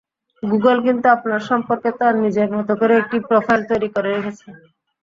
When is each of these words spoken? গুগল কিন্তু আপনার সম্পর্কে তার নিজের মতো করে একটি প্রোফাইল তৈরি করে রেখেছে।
গুগল 0.43 0.77
কিন্তু 0.85 1.07
আপনার 1.15 1.41
সম্পর্কে 1.49 1.89
তার 1.99 2.13
নিজের 2.23 2.49
মতো 2.57 2.73
করে 2.79 2.93
একটি 2.97 3.17
প্রোফাইল 3.27 3.61
তৈরি 3.69 3.89
করে 3.95 4.09
রেখেছে। 4.11 4.47